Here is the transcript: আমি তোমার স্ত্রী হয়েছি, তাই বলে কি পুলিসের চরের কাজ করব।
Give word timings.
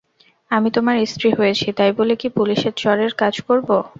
আমি 0.51 0.69
তোমার 0.71 0.95
স্ত্রী 1.05 1.29
হয়েছি, 1.39 1.67
তাই 1.77 1.91
বলে 1.99 2.13
কি 2.15 2.27
পুলিসের 2.37 2.73
চরের 2.81 3.11
কাজ 3.21 3.35
করব। 3.47 3.69